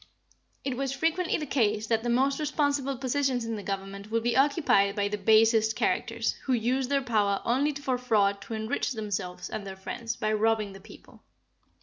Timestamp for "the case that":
1.37-2.01